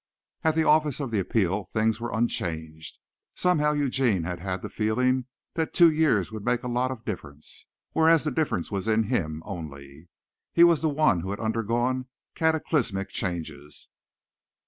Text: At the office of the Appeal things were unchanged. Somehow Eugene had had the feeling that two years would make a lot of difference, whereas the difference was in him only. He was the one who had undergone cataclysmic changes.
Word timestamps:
At 0.43 0.55
the 0.55 0.63
office 0.63 0.99
of 0.99 1.11
the 1.11 1.19
Appeal 1.19 1.65
things 1.65 2.01
were 2.01 2.11
unchanged. 2.11 2.97
Somehow 3.35 3.73
Eugene 3.73 4.23
had 4.23 4.39
had 4.39 4.63
the 4.63 4.69
feeling 4.71 5.25
that 5.53 5.75
two 5.75 5.91
years 5.91 6.31
would 6.31 6.43
make 6.43 6.63
a 6.63 6.67
lot 6.67 6.89
of 6.89 7.05
difference, 7.05 7.67
whereas 7.91 8.23
the 8.23 8.31
difference 8.31 8.71
was 8.71 8.87
in 8.87 9.03
him 9.03 9.43
only. 9.45 10.09
He 10.53 10.63
was 10.63 10.81
the 10.81 10.89
one 10.89 11.19
who 11.19 11.29
had 11.29 11.39
undergone 11.39 12.07
cataclysmic 12.33 13.09
changes. 13.09 13.89